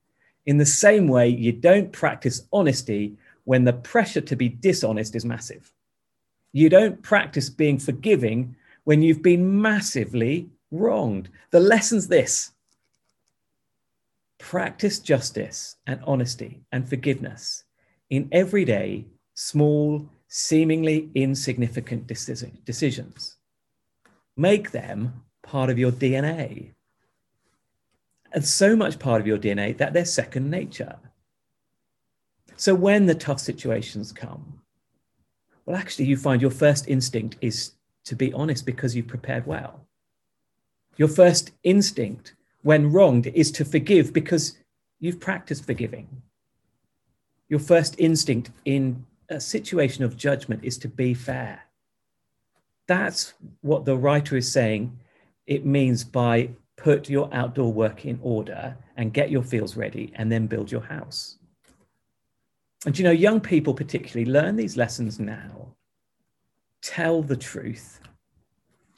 In 0.46 0.58
the 0.58 0.66
same 0.66 1.06
way, 1.06 1.28
you 1.28 1.52
don't 1.52 1.92
practice 1.92 2.42
honesty 2.52 3.16
when 3.44 3.64
the 3.64 3.72
pressure 3.72 4.20
to 4.20 4.36
be 4.36 4.48
dishonest 4.48 5.14
is 5.14 5.24
massive. 5.24 5.72
You 6.52 6.68
don't 6.68 7.02
practice 7.02 7.48
being 7.48 7.78
forgiving 7.78 8.56
when 8.84 9.02
you've 9.02 9.22
been 9.22 9.60
massively 9.60 10.48
wronged. 10.70 11.28
The 11.50 11.60
lesson's 11.60 12.08
this 12.08 12.51
practice 14.42 14.98
justice 14.98 15.76
and 15.86 16.00
honesty 16.04 16.64
and 16.72 16.86
forgiveness 16.86 17.62
in 18.10 18.28
everyday, 18.32 19.06
small, 19.34 20.10
seemingly 20.26 21.08
insignificant 21.14 22.08
decisions. 22.08 23.36
Make 24.36 24.72
them 24.72 25.22
part 25.44 25.70
of 25.70 25.78
your 25.78 25.92
DNA. 25.92 26.72
And 28.32 28.44
so 28.44 28.74
much 28.74 28.98
part 28.98 29.20
of 29.20 29.28
your 29.28 29.38
DNA 29.38 29.78
that 29.78 29.92
they're 29.92 30.04
second 30.04 30.50
nature. 30.50 30.96
So 32.56 32.74
when 32.74 33.06
the 33.06 33.14
tough 33.14 33.38
situations 33.38 34.10
come, 34.10 34.60
well, 35.64 35.76
actually, 35.76 36.06
you 36.06 36.16
find 36.16 36.42
your 36.42 36.50
first 36.50 36.88
instinct 36.88 37.36
is 37.40 37.72
to 38.06 38.16
be 38.16 38.32
honest 38.32 38.66
because 38.66 38.96
you've 38.96 39.06
prepared 39.06 39.46
well. 39.46 39.86
Your 40.96 41.08
first 41.08 41.52
instinct 41.62 42.34
when 42.62 42.92
wronged 42.92 43.26
is 43.28 43.50
to 43.52 43.64
forgive 43.64 44.12
because 44.12 44.56
you've 45.00 45.20
practiced 45.20 45.66
forgiving. 45.66 46.22
Your 47.48 47.60
first 47.60 47.96
instinct 47.98 48.50
in 48.64 49.04
a 49.28 49.40
situation 49.40 50.04
of 50.04 50.16
judgment 50.16 50.64
is 50.64 50.78
to 50.78 50.88
be 50.88 51.14
fair. 51.14 51.62
That's 52.86 53.34
what 53.60 53.84
the 53.84 53.96
writer 53.96 54.36
is 54.36 54.50
saying 54.50 54.98
it 55.46 55.66
means 55.66 56.04
by 56.04 56.50
put 56.76 57.08
your 57.08 57.28
outdoor 57.32 57.72
work 57.72 58.04
in 58.04 58.18
order 58.22 58.76
and 58.96 59.12
get 59.12 59.30
your 59.30 59.42
fields 59.42 59.76
ready 59.76 60.12
and 60.14 60.30
then 60.30 60.46
build 60.46 60.70
your 60.70 60.80
house. 60.80 61.38
And 62.86 62.98
you 62.98 63.04
know, 63.04 63.10
young 63.10 63.40
people 63.40 63.74
particularly 63.74 64.30
learn 64.30 64.56
these 64.56 64.76
lessons 64.76 65.18
now. 65.18 65.74
Tell 66.80 67.22
the 67.22 67.36
truth 67.36 68.00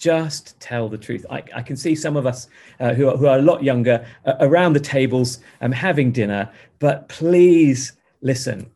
just 0.04 0.60
tell 0.60 0.86
the 0.90 0.98
truth. 0.98 1.24
I, 1.30 1.42
I 1.54 1.62
can 1.62 1.78
see 1.78 1.94
some 1.94 2.14
of 2.14 2.26
us 2.26 2.48
uh, 2.78 2.92
who, 2.92 3.08
are, 3.08 3.16
who 3.16 3.26
are 3.26 3.38
a 3.38 3.42
lot 3.42 3.62
younger 3.62 4.06
uh, 4.26 4.34
around 4.40 4.74
the 4.74 4.80
tables 4.80 5.38
um, 5.62 5.72
having 5.72 6.12
dinner, 6.12 6.50
but 6.78 7.08
please 7.08 7.94
listen. 8.20 8.70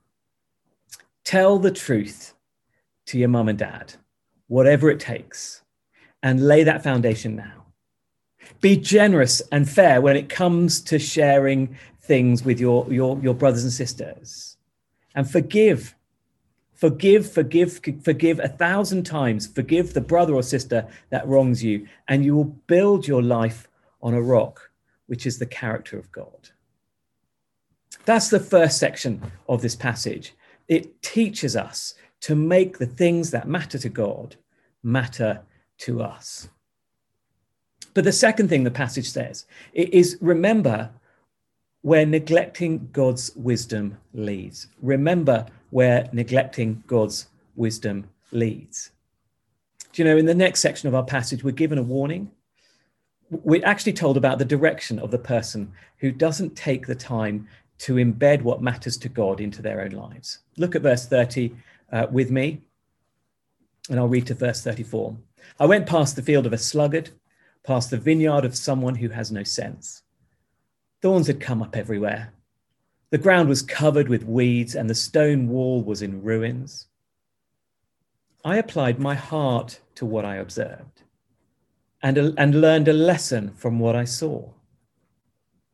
Tell 1.25 1.59
the 1.59 1.71
truth 1.71 2.33
to 3.09 3.19
your 3.19 3.29
mum 3.29 3.51
and 3.51 3.59
dad, 3.59 3.93
whatever 4.47 4.89
it 4.89 5.01
takes, 5.01 5.61
and 6.23 6.49
lay 6.49 6.65
that 6.65 6.83
foundation 6.83 7.37
now. 7.37 7.67
Be 8.63 8.79
generous 8.79 9.43
and 9.53 9.69
fair 9.69 10.01
when 10.01 10.17
it 10.17 10.31
comes 10.31 10.81
to 10.81 10.99
sharing 10.99 11.77
things 12.01 12.43
with 12.43 12.59
your, 12.59 12.91
your, 12.91 13.21
your 13.21 13.35
brothers 13.35 13.65
and 13.65 13.73
sisters, 13.73 14.57
and 15.15 15.31
forgive 15.31 15.95
Forgive, 16.79 17.29
forgive, 17.29 17.81
forgive 18.05 18.39
a 18.39 18.47
thousand 18.47 19.03
times. 19.03 19.49
Forgive 19.49 19.95
the 19.95 20.01
brother 20.01 20.35
or 20.35 20.45
sister 20.45 20.87
that 21.11 21.27
wrongs 21.27 21.63
you, 21.63 21.89
and 22.07 22.25
you 22.25 22.37
will 22.37 22.45
build 22.45 23.09
your 23.09 23.21
life 23.21 23.69
on 24.01 24.15
a 24.15 24.23
rock, 24.23 24.71
which 25.07 25.27
is 25.27 25.41
the 25.41 25.47
character 25.47 25.99
of 25.99 26.13
God. 26.13 26.51
That's 28.05 28.31
the 28.31 28.39
first 28.39 28.79
section 28.79 29.33
of 29.49 29.61
this 29.61 29.75
passage. 29.75 30.35
It 30.69 31.03
teaches 31.03 31.57
us 31.57 31.95
to 32.21 32.37
make 32.37 32.79
the 32.79 32.87
things 32.87 33.33
that 33.33 33.49
matter 33.49 33.79
to 33.79 33.89
God 33.89 34.37
matter 34.85 35.43
to 35.79 36.01
us. 36.01 36.49
But 37.93 38.05
the 38.05 38.13
second 38.13 38.51
thing 38.51 38.63
the 38.63 38.71
passage 38.71 39.11
says 39.11 39.47
is 39.73 40.17
remember 40.21 40.91
where 41.83 42.07
neglecting 42.07 42.89
God's 42.93 43.35
wisdom 43.35 43.99
leads. 44.13 44.69
Remember 44.81 45.47
where 45.71 46.09
neglecting 46.13 46.83
God's 46.87 47.29
wisdom 47.57 48.09
leads. 48.33 48.91
Do 49.93 50.03
you 50.03 50.09
know, 50.09 50.17
in 50.17 50.27
the 50.27 50.35
next 50.35 50.61
section 50.61 50.89
of 50.89 50.95
our 50.95 51.05
passage, 51.05 51.43
we're 51.43 51.51
given 51.51 51.79
a 51.79 51.83
warning. 51.83 52.31
We're 53.31 53.65
actually 53.65 53.93
told 53.93 54.17
about 54.17 54.39
the 54.39 54.45
direction 54.45 54.99
of 54.99 55.11
the 55.11 55.19
person 55.19 55.73
who 55.99 56.13
doesn't 56.13 56.57
take 56.57 56.87
the 56.87 56.95
time 56.95 57.49
to 57.79 57.95
embed 57.95 58.43
what 58.43 58.63
matters 58.63 58.97
to 58.99 59.09
God 59.09 59.41
into 59.41 59.63
their 59.63 59.81
own 59.81 59.91
lives. 59.91 60.39
Look 60.57 60.75
at 60.75 60.83
verse 60.83 61.07
30 61.07 61.55
uh, 61.93 62.07
with 62.11 62.31
me, 62.31 62.61
and 63.89 63.99
I'll 63.99 64.09
read 64.09 64.27
to 64.29 64.35
verse 64.35 64.63
34. 64.63 65.17
I 65.61 65.67
went 65.67 65.87
past 65.87 66.17
the 66.17 66.23
field 66.23 66.47
of 66.47 66.53
a 66.53 66.59
sluggard, 66.59 67.11
past 67.65 67.91
the 67.91 67.99
vineyard 67.99 68.45
of 68.45 68.57
someone 68.57 68.95
who 68.95 69.09
has 69.11 69.31
no 69.31 69.43
sense. 69.43 70.03
Thorns 71.01 71.29
had 71.29 71.41
come 71.41 71.63
up 71.63 71.77
everywhere 71.77 72.33
the 73.11 73.19
ground 73.19 73.49
was 73.49 73.63
covered 73.63 74.09
with 74.09 74.25
weeds 74.25 74.75
and 74.75 74.89
the 74.89 74.95
stone 74.95 75.49
wall 75.49 75.83
was 75.83 76.03
in 76.03 76.23
ruins. 76.23 76.87
I 78.45 78.57
applied 78.59 78.99
my 78.99 79.15
heart 79.15 79.81
to 79.97 80.07
what 80.07 80.25
I 80.25 80.37
observed 80.37 81.03
and, 82.03 82.19
and 82.39 82.61
learned 82.61 82.89
a 82.89 82.93
lesson 82.93 83.53
from 83.55 83.79
what 83.79 83.97
I 83.97 84.05
saw. 84.05 84.51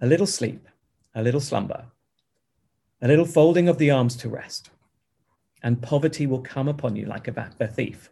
A 0.00 0.06
little 0.06 0.26
sleep, 0.26 0.66
a 1.14 1.22
little 1.22 1.40
slumber, 1.40 1.86
a 3.02 3.08
little 3.08 3.26
folding 3.26 3.68
of 3.68 3.78
the 3.78 3.90
arms 3.90 4.16
to 4.16 4.28
rest, 4.28 4.70
and 5.62 5.82
poverty 5.82 6.26
will 6.26 6.40
come 6.40 6.68
upon 6.68 6.96
you 6.96 7.06
like 7.06 7.28
a, 7.28 7.50
a 7.60 7.66
thief, 7.66 8.10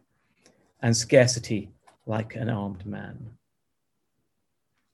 and 0.81 0.97
scarcity 0.97 1.71
like 2.07 2.35
an 2.35 2.49
armed 2.49 2.85
man. 2.85 3.31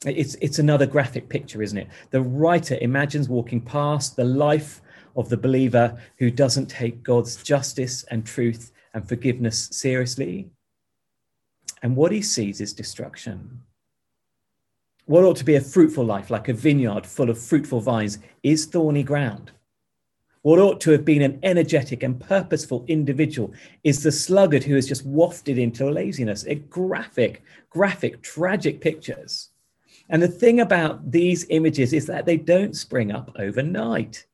It's, 0.06 0.36
it's 0.36 0.60
another 0.60 0.86
graphic 0.86 1.28
picture, 1.28 1.60
isn't 1.60 1.78
it? 1.78 1.88
The 2.10 2.22
writer 2.22 2.78
imagines 2.80 3.28
walking 3.28 3.60
past 3.60 4.14
the 4.14 4.24
life 4.24 4.80
of 5.16 5.28
the 5.28 5.36
believer 5.36 6.00
who 6.18 6.30
doesn't 6.30 6.66
take 6.66 7.02
God's 7.02 7.42
justice 7.42 8.04
and 8.04 8.24
truth 8.24 8.70
and 8.94 9.08
forgiveness 9.08 9.68
seriously. 9.72 10.50
And 11.82 11.96
what 11.96 12.12
he 12.12 12.22
sees 12.22 12.60
is 12.60 12.72
destruction. 12.72 13.62
What 15.06 15.24
ought 15.24 15.36
to 15.38 15.44
be 15.44 15.56
a 15.56 15.60
fruitful 15.60 16.04
life, 16.04 16.30
like 16.30 16.48
a 16.48 16.52
vineyard 16.52 17.04
full 17.04 17.30
of 17.30 17.40
fruitful 17.40 17.80
vines, 17.80 18.18
is 18.42 18.66
thorny 18.66 19.02
ground. 19.02 19.50
What 20.42 20.60
ought 20.60 20.80
to 20.82 20.92
have 20.92 21.04
been 21.04 21.22
an 21.22 21.40
energetic 21.42 22.04
and 22.04 22.20
purposeful 22.20 22.84
individual 22.86 23.52
is 23.82 24.02
the 24.02 24.12
sluggard 24.12 24.62
who 24.62 24.76
is 24.76 24.86
just 24.86 25.04
wafted 25.04 25.58
into 25.58 25.90
laziness. 25.90 26.44
A 26.46 26.54
graphic, 26.54 27.42
graphic, 27.70 28.22
tragic 28.22 28.80
pictures 28.80 29.50
and 30.08 30.22
the 30.22 30.28
thing 30.28 30.60
about 30.60 31.10
these 31.10 31.46
images 31.50 31.92
is 31.92 32.06
that 32.06 32.24
they 32.24 32.36
don't 32.36 32.76
spring 32.76 33.12
up 33.12 33.30
overnight. 33.36 34.26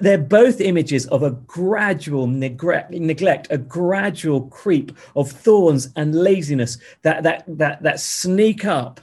They're 0.00 0.18
both 0.18 0.60
images 0.60 1.06
of 1.08 1.22
a 1.22 1.32
gradual 1.32 2.26
neglect, 2.26 3.48
a 3.50 3.58
gradual 3.58 4.42
creep 4.42 4.92
of 5.16 5.30
thorns 5.30 5.90
and 5.96 6.14
laziness 6.14 6.78
that, 7.02 7.22
that, 7.24 7.44
that, 7.48 7.82
that 7.82 8.00
sneak 8.00 8.64
up 8.64 9.00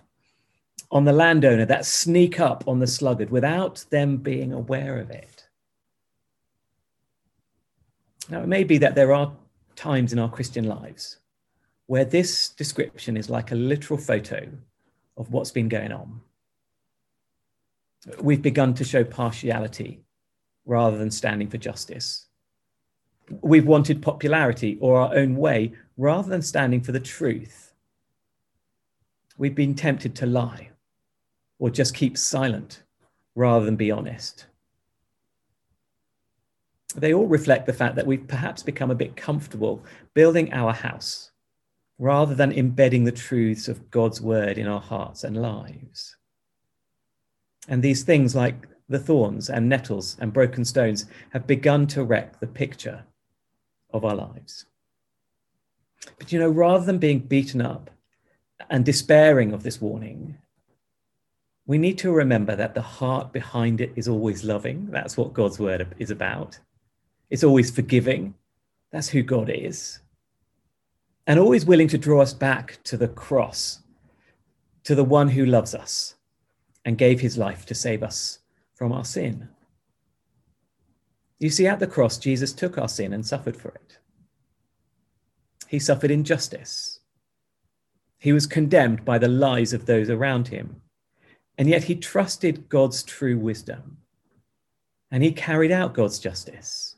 on 0.91 1.03
the 1.03 1.13
landowner, 1.13 1.65
that 1.65 1.86
sneak 1.86 2.39
up 2.39 2.67
on 2.67 2.79
the 2.79 2.88
sluggard 2.88 3.29
without 3.29 3.84
them 3.89 4.17
being 4.17 4.53
aware 4.53 5.00
of 5.00 5.10
it. 5.12 5.48
Now, 8.29 8.41
it 8.41 8.48
may 8.48 8.63
be 8.63 8.77
that 8.77 8.96
there 8.96 9.13
are 9.13 9.34
times 9.75 10.13
in 10.13 10.20
our 10.20 10.29
Christian 10.29 10.65
lives 10.65 11.17
where 11.88 12.06
this 12.06 12.50
description 12.50 13.17
is 13.17 13.29
like 13.29 13.51
a 13.51 13.56
literal 13.56 14.00
photo 14.00 14.48
of 15.17 15.31
what's 15.31 15.51
been 15.51 15.67
going 15.67 15.91
on. 15.91 16.21
We've 18.21 18.41
begun 18.41 18.74
to 18.75 18.83
show 18.83 19.03
partiality 19.03 20.01
rather 20.65 20.97
than 20.97 21.12
standing 21.12 21.50
for 21.50 21.57
justice. 21.57 22.27
We've 23.41 23.65
wanted 23.65 24.01
popularity 24.01 24.77
or 24.79 25.00
our 25.01 25.15
own 25.15 25.36
way 25.36 25.74
rather 25.97 26.29
than 26.29 26.41
standing 26.41 26.81
for 26.81 26.91
the 26.91 27.00
truth. 27.00 27.74
we've 29.39 29.55
been 29.55 29.75
tempted 29.75 30.15
to 30.15 30.25
lie 30.25 30.69
or 31.59 31.69
just 31.69 31.93
keep 31.93 32.17
silent 32.17 32.83
rather 33.36 33.65
than 33.65 33.75
be 33.75 33.91
honest. 33.91 34.47
They 36.95 37.13
all 37.13 37.27
reflect 37.27 37.67
the 37.67 37.74
fact 37.74 37.95
that 37.95 38.07
we've 38.07 38.27
perhaps 38.27 38.63
become 38.63 38.89
a 38.89 38.95
bit 38.95 39.15
comfortable 39.15 39.83
building 40.15 40.51
our 40.53 40.74
house 40.74 41.31
rather 42.00 42.36
than 42.36 42.51
embedding 42.51 43.04
the 43.04 43.12
truths 43.12 43.68
of 43.68 43.89
God's 43.89 44.22
word 44.22 44.58
in 44.58 44.68
our 44.68 44.82
hearts 44.82 45.24
and 45.24 45.42
lives. 45.42 46.16
And 47.68 47.84
these 47.84 48.04
things, 48.04 48.36
like 48.36 48.68
the 48.88 49.00
thorns 49.00 49.50
and 49.50 49.68
nettles 49.68 50.16
and 50.20 50.32
broken 50.32 50.63
stones, 50.63 51.06
have 51.32 51.48
begun 51.48 51.88
to 51.88 52.04
wreck 52.04 52.39
the 52.39 52.48
picture 52.48 53.04
of 53.92 54.06
our 54.06 54.16
lives. 54.16 54.66
But 56.18 56.32
you 56.32 56.39
know, 56.39 56.50
rather 56.50 56.86
than 56.86 57.00
being 57.00 57.20
beaten 57.20 57.62
up 57.62 57.89
and 58.70 58.86
despairing 58.86 59.51
of 59.51 59.63
this 59.63 59.82
warning, 59.82 60.38
we 61.66 61.77
need 61.77 61.98
to 61.98 62.12
remember 62.12 62.56
that 62.56 62.75
the 62.75 62.82
heart 62.82 63.34
behind 63.34 63.82
it 63.82 63.92
is 63.96 64.08
always 64.08 64.44
loving. 64.44 64.88
That's 64.89 65.18
what 65.18 65.34
God's 65.34 65.60
word 65.60 65.94
is 66.00 66.12
about. 66.12 66.58
It's 67.30 67.44
always 67.44 67.70
forgiving. 67.70 68.36
That's 68.92 69.10
who 69.10 69.22
God 69.22 69.50
is. 69.50 70.00
And 71.27 71.39
always 71.39 71.65
willing 71.65 71.89
to 71.89 71.98
draw 71.98 72.22
us 72.22 72.34
back 72.34 72.79
to 72.86 72.98
the 72.98 73.10
cross, 73.10 73.84
to 74.86 74.96
the 74.96 75.03
one 75.03 75.27
who 75.27 75.46
loves 75.46 75.75
us 75.75 76.15
and 76.86 76.98
gave 76.98 77.19
his 77.19 77.38
life 77.38 77.65
to 77.65 77.75
save 77.75 78.01
us 78.01 78.39
from 78.74 78.93
our 78.93 79.05
sin. 79.05 79.50
You 81.39 81.50
see, 81.50 81.67
at 81.67 81.79
the 81.79 81.86
cross, 81.86 82.17
Jesus 82.17 82.53
took 82.53 82.77
our 82.77 82.88
sin 82.88 83.13
and 83.13 83.25
suffered 83.25 83.57
for 83.57 83.69
it. 83.69 84.00
He 85.67 85.79
suffered 85.79 86.12
injustice. 86.12 87.01
He 88.19 88.31
was 88.31 88.48
condemned 88.48 89.05
by 89.05 89.17
the 89.17 89.27
lies 89.27 89.74
of 89.74 89.86
those 89.86 90.10
around 90.10 90.48
him. 90.48 90.81
And 91.57 91.67
yet 91.69 91.84
he 91.84 91.96
trusted 91.96 92.69
God's 92.69 93.03
true 93.03 93.38
wisdom. 93.38 93.98
And 95.12 95.24
he 95.24 95.31
carried 95.31 95.72
out 95.72 95.93
God's 95.93 96.19
justice. 96.19 96.97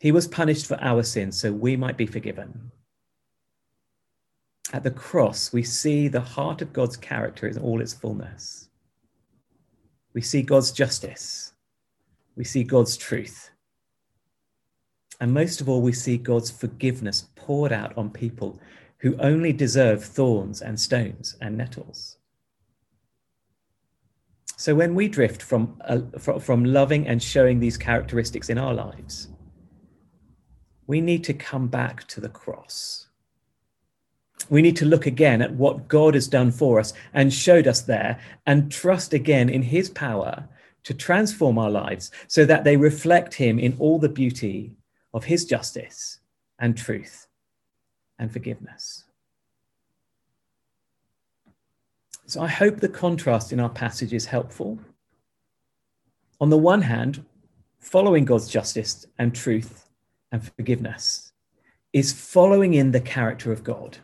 He 0.00 0.12
was 0.12 0.26
punished 0.26 0.66
for 0.66 0.82
our 0.82 1.02
sins 1.02 1.38
so 1.38 1.52
we 1.52 1.76
might 1.76 1.98
be 1.98 2.06
forgiven. 2.06 2.72
At 4.72 4.82
the 4.82 4.90
cross, 4.90 5.52
we 5.52 5.62
see 5.62 6.08
the 6.08 6.22
heart 6.22 6.62
of 6.62 6.72
God's 6.72 6.96
character 6.96 7.46
in 7.46 7.58
all 7.58 7.82
its 7.82 7.92
fullness. 7.92 8.70
We 10.14 10.22
see 10.22 10.42
God's 10.42 10.72
justice. 10.72 11.52
We 12.34 12.44
see 12.44 12.64
God's 12.64 12.96
truth. 12.96 13.50
And 15.20 15.34
most 15.34 15.60
of 15.60 15.68
all, 15.68 15.82
we 15.82 15.92
see 15.92 16.16
God's 16.16 16.50
forgiveness 16.50 17.28
poured 17.36 17.72
out 17.72 17.96
on 17.98 18.08
people 18.08 18.58
who 18.98 19.16
only 19.18 19.52
deserve 19.52 20.02
thorns 20.02 20.62
and 20.62 20.80
stones 20.80 21.36
and 21.42 21.58
nettles. 21.58 22.16
So 24.56 24.74
when 24.74 24.94
we 24.94 25.08
drift 25.08 25.42
from, 25.42 25.78
uh, 25.84 26.00
from 26.18 26.64
loving 26.64 27.06
and 27.06 27.22
showing 27.22 27.60
these 27.60 27.76
characteristics 27.76 28.48
in 28.48 28.56
our 28.56 28.72
lives, 28.72 29.28
we 30.90 31.00
need 31.00 31.22
to 31.22 31.32
come 31.32 31.68
back 31.68 32.04
to 32.08 32.20
the 32.20 32.28
cross. 32.28 33.06
We 34.48 34.60
need 34.60 34.74
to 34.78 34.84
look 34.84 35.06
again 35.06 35.40
at 35.40 35.54
what 35.54 35.86
God 35.86 36.14
has 36.14 36.26
done 36.26 36.50
for 36.50 36.80
us 36.80 36.92
and 37.14 37.32
showed 37.32 37.68
us 37.68 37.82
there 37.82 38.18
and 38.44 38.72
trust 38.72 39.14
again 39.14 39.48
in 39.48 39.62
his 39.62 39.88
power 39.88 40.48
to 40.82 40.92
transform 40.92 41.58
our 41.58 41.70
lives 41.70 42.10
so 42.26 42.44
that 42.44 42.64
they 42.64 42.76
reflect 42.76 43.34
him 43.34 43.60
in 43.60 43.76
all 43.78 44.00
the 44.00 44.08
beauty 44.08 44.72
of 45.14 45.22
his 45.22 45.44
justice 45.44 46.18
and 46.58 46.76
truth 46.76 47.28
and 48.18 48.32
forgiveness. 48.32 49.04
So 52.26 52.42
I 52.42 52.48
hope 52.48 52.80
the 52.80 52.88
contrast 52.88 53.52
in 53.52 53.60
our 53.60 53.70
passage 53.70 54.12
is 54.12 54.26
helpful. 54.26 54.76
On 56.40 56.50
the 56.50 56.58
one 56.58 56.82
hand, 56.82 57.24
following 57.78 58.24
God's 58.24 58.48
justice 58.48 59.06
and 59.20 59.32
truth 59.32 59.86
and 60.32 60.44
forgiveness 60.56 61.32
is 61.92 62.12
following 62.12 62.74
in 62.74 62.92
the 62.92 63.00
character 63.00 63.52
of 63.52 63.64
God. 63.64 63.98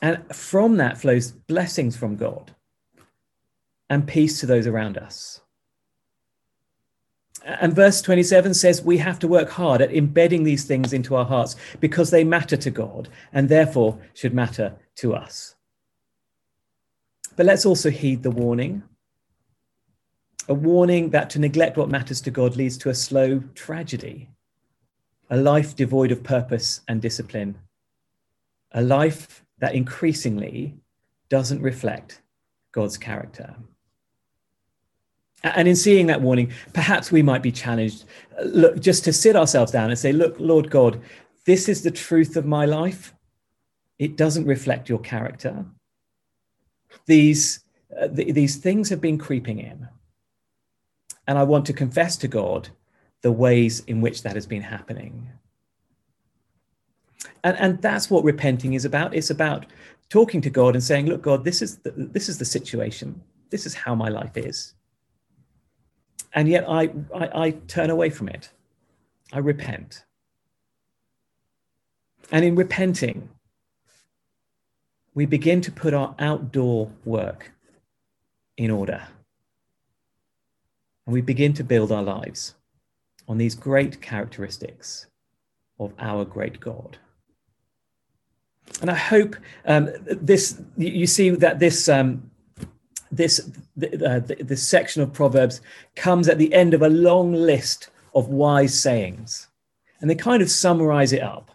And 0.00 0.24
from 0.34 0.76
that 0.76 0.98
flows 0.98 1.32
blessings 1.32 1.96
from 1.96 2.16
God 2.16 2.54
and 3.90 4.06
peace 4.06 4.38
to 4.40 4.46
those 4.46 4.66
around 4.66 4.96
us. 4.96 5.40
And 7.44 7.74
verse 7.74 8.02
27 8.02 8.54
says 8.54 8.82
we 8.82 8.98
have 8.98 9.18
to 9.20 9.28
work 9.28 9.48
hard 9.48 9.80
at 9.80 9.94
embedding 9.94 10.44
these 10.44 10.64
things 10.64 10.92
into 10.92 11.14
our 11.14 11.24
hearts 11.24 11.56
because 11.80 12.10
they 12.10 12.24
matter 12.24 12.56
to 12.56 12.70
God 12.70 13.08
and 13.32 13.48
therefore 13.48 13.98
should 14.14 14.34
matter 14.34 14.76
to 14.96 15.14
us. 15.14 15.54
But 17.36 17.46
let's 17.46 17.64
also 17.64 17.90
heed 17.90 18.22
the 18.22 18.30
warning 18.30 18.82
a 20.48 20.54
warning 20.54 21.10
that 21.10 21.30
to 21.30 21.38
neglect 21.38 21.76
what 21.76 21.90
matters 21.90 22.20
to 22.22 22.30
God 22.30 22.56
leads 22.56 22.78
to 22.78 22.90
a 22.90 22.94
slow 22.94 23.40
tragedy, 23.54 24.30
a 25.30 25.36
life 25.36 25.76
devoid 25.76 26.10
of 26.10 26.22
purpose 26.22 26.80
and 26.88 27.02
discipline, 27.02 27.58
a 28.72 28.82
life 28.82 29.44
that 29.58 29.74
increasingly 29.74 30.74
doesn't 31.28 31.60
reflect 31.60 32.22
God's 32.72 32.96
character. 32.96 33.54
And 35.44 35.68
in 35.68 35.76
seeing 35.76 36.06
that 36.06 36.22
warning, 36.22 36.52
perhaps 36.72 37.12
we 37.12 37.22
might 37.22 37.42
be 37.42 37.52
challenged 37.52 38.04
look, 38.44 38.80
just 38.80 39.04
to 39.04 39.12
sit 39.12 39.36
ourselves 39.36 39.70
down 39.70 39.90
and 39.90 39.98
say, 39.98 40.12
Look, 40.12 40.34
Lord 40.38 40.70
God, 40.70 41.00
this 41.44 41.68
is 41.68 41.82
the 41.82 41.90
truth 41.90 42.36
of 42.36 42.44
my 42.44 42.64
life. 42.64 43.14
It 43.98 44.16
doesn't 44.16 44.46
reflect 44.46 44.88
your 44.88 44.98
character. 44.98 45.64
These, 47.06 47.60
uh, 48.00 48.08
th- 48.08 48.34
these 48.34 48.56
things 48.56 48.88
have 48.88 49.00
been 49.00 49.18
creeping 49.18 49.60
in. 49.60 49.88
And 51.28 51.38
I 51.38 51.44
want 51.44 51.66
to 51.66 51.72
confess 51.72 52.16
to 52.16 52.28
God 52.28 52.70
the 53.22 53.30
ways 53.30 53.80
in 53.80 54.00
which 54.00 54.22
that 54.22 54.34
has 54.34 54.46
been 54.46 54.62
happening. 54.62 55.28
And, 57.44 57.56
and 57.58 57.82
that's 57.82 58.10
what 58.10 58.24
repenting 58.24 58.72
is 58.72 58.84
about. 58.84 59.14
It's 59.14 59.30
about 59.30 59.66
talking 60.08 60.40
to 60.40 60.50
God 60.50 60.74
and 60.74 60.82
saying, 60.82 61.06
look, 61.06 61.22
God, 61.22 61.44
this 61.44 61.62
is 61.62 61.78
the, 61.78 61.92
this 61.96 62.28
is 62.28 62.38
the 62.38 62.44
situation. 62.44 63.20
This 63.50 63.66
is 63.66 63.74
how 63.74 63.94
my 63.94 64.08
life 64.08 64.36
is. 64.36 64.74
And 66.32 66.48
yet 66.48 66.64
I, 66.68 66.90
I, 67.14 67.44
I 67.44 67.50
turn 67.68 67.90
away 67.90 68.10
from 68.10 68.28
it. 68.28 68.50
I 69.32 69.38
repent. 69.38 70.04
And 72.30 72.44
in 72.44 72.56
repenting, 72.56 73.28
we 75.14 75.26
begin 75.26 75.60
to 75.62 75.72
put 75.72 75.94
our 75.94 76.14
outdoor 76.18 76.90
work 77.04 77.52
in 78.56 78.70
order. 78.70 79.02
And 81.08 81.14
we 81.14 81.22
begin 81.22 81.54
to 81.54 81.64
build 81.64 81.90
our 81.90 82.02
lives 82.02 82.54
on 83.28 83.38
these 83.38 83.54
great 83.54 84.02
characteristics 84.02 85.06
of 85.80 85.94
our 85.98 86.22
great 86.22 86.60
God. 86.60 86.98
And 88.82 88.90
I 88.90 88.94
hope 88.94 89.34
um, 89.64 89.88
this, 90.04 90.60
you 90.76 91.06
see 91.06 91.30
that 91.30 91.60
this, 91.60 91.88
um, 91.88 92.30
this, 93.10 93.50
uh, 94.06 94.20
section 94.54 95.00
of 95.00 95.14
Proverbs 95.14 95.62
comes 95.96 96.28
at 96.28 96.36
the 96.36 96.52
end 96.52 96.74
of 96.74 96.82
a 96.82 96.90
long 96.90 97.32
list 97.32 97.88
of 98.14 98.28
wise 98.28 98.78
sayings. 98.78 99.48
And 100.02 100.10
they 100.10 100.14
kind 100.14 100.42
of 100.42 100.50
summarize 100.50 101.14
it 101.14 101.22
up. 101.22 101.50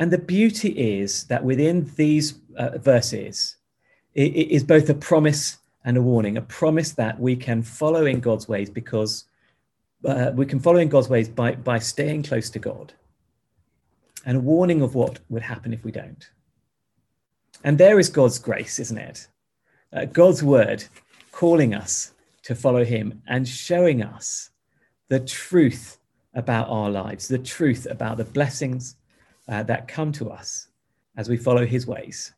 And 0.00 0.10
the 0.10 0.18
beauty 0.18 0.70
is 0.70 1.28
that 1.28 1.44
within 1.44 1.88
these 1.94 2.34
uh, 2.56 2.76
verses, 2.78 3.54
it, 4.14 4.34
it 4.34 4.50
is 4.50 4.64
both 4.64 4.90
a 4.90 4.94
promise 4.94 5.58
and 5.84 5.96
a 5.96 6.02
warning, 6.02 6.36
a 6.36 6.42
promise 6.42 6.92
that 6.92 7.18
we 7.18 7.36
can 7.36 7.62
follow 7.62 8.06
in 8.06 8.20
God's 8.20 8.48
ways 8.48 8.68
because 8.68 9.24
uh, 10.04 10.30
we 10.34 10.46
can 10.46 10.60
follow 10.60 10.78
in 10.78 10.88
God's 10.88 11.08
ways 11.08 11.28
by, 11.28 11.52
by 11.52 11.78
staying 11.78 12.22
close 12.22 12.50
to 12.50 12.58
God, 12.58 12.92
and 14.24 14.36
a 14.36 14.40
warning 14.40 14.82
of 14.82 14.94
what 14.94 15.20
would 15.28 15.42
happen 15.42 15.72
if 15.72 15.84
we 15.84 15.92
don't. 15.92 16.30
And 17.64 17.76
there 17.78 17.98
is 17.98 18.08
God's 18.08 18.38
grace, 18.38 18.78
isn't 18.78 18.98
it? 18.98 19.28
Uh, 19.92 20.04
God's 20.06 20.42
word 20.42 20.84
calling 21.32 21.74
us 21.74 22.12
to 22.44 22.54
follow 22.54 22.84
Him 22.84 23.22
and 23.26 23.46
showing 23.46 24.02
us 24.02 24.50
the 25.08 25.20
truth 25.20 25.98
about 26.34 26.68
our 26.68 26.90
lives, 26.90 27.28
the 27.28 27.38
truth 27.38 27.86
about 27.90 28.16
the 28.16 28.24
blessings 28.24 28.96
uh, 29.48 29.62
that 29.64 29.88
come 29.88 30.12
to 30.12 30.30
us 30.30 30.68
as 31.16 31.28
we 31.28 31.36
follow 31.36 31.66
His 31.66 31.86
ways, 31.86 32.32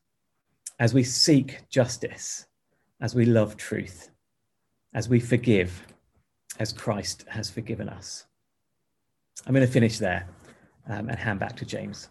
as 0.79 0.95
we 0.95 1.05
seek 1.05 1.69
justice 1.69 2.47
as 3.03 3.17
we 3.17 3.27
love 3.27 3.57
truth, 3.57 4.11
as 4.95 5.09
we 5.09 5.19
forgive, 5.19 5.87
as 6.61 6.73
Christ 6.73 7.25
has 7.29 7.51
forgiven 7.51 7.89
us. 7.89 8.27
I'm 9.45 9.53
going 9.53 9.67
to 9.67 9.73
finish 9.73 9.99
there 9.99 10.29
um, 10.89 11.09
and 11.09 11.19
hand 11.19 11.41
back 11.41 11.57
to 11.57 11.67
James. 11.67 12.09